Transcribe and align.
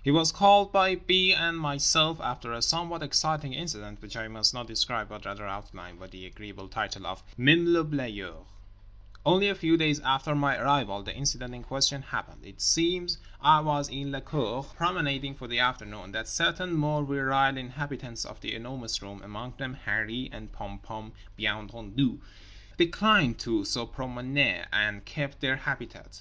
He 0.00 0.12
was 0.12 0.30
called 0.30 0.70
by 0.72 0.94
B. 0.94 1.32
and 1.34 1.58
myself, 1.58 2.20
after 2.20 2.52
a 2.52 2.62
somewhat 2.62 3.02
exciting 3.02 3.52
incident 3.52 4.00
which 4.00 4.16
I 4.16 4.28
must 4.28 4.54
not 4.54 4.68
describe, 4.68 5.08
but 5.08 5.24
rather 5.24 5.44
outline, 5.48 5.96
by 5.98 6.06
the 6.06 6.24
agreeable 6.24 6.68
title 6.68 7.04
of 7.04 7.24
Même 7.36 7.72
le 7.72 7.82
Balayeur. 7.84 8.44
Only 9.26 9.48
a 9.48 9.56
few 9.56 9.76
days 9.76 9.98
after 9.98 10.36
my 10.36 10.56
arrival 10.56 11.02
the 11.02 11.12
incident 11.12 11.52
in 11.52 11.64
question 11.64 12.02
happened. 12.02 12.46
It 12.46 12.60
seems 12.60 13.18
(I 13.40 13.58
was 13.58 13.88
in 13.88 14.12
la 14.12 14.20
cour 14.20 14.62
promenading 14.62 15.34
for 15.34 15.48
the 15.48 15.58
afternoon) 15.58 16.12
that 16.12 16.28
certain 16.28 16.74
more 16.74 17.02
virile 17.02 17.56
inhabitants 17.56 18.24
of 18.24 18.40
The 18.40 18.54
Enormous 18.54 19.02
Room, 19.02 19.20
among 19.24 19.54
them 19.58 19.76
Harree 19.84 20.28
and 20.30 20.52
Pom 20.52 20.78
Pom 20.78 21.10
bien 21.36 21.68
entendu, 21.68 22.20
declined 22.76 23.40
to 23.40 23.64
se 23.64 23.84
promener 23.86 24.64
and 24.72 25.04
kept 25.04 25.40
their 25.40 25.56
habitat. 25.56 26.20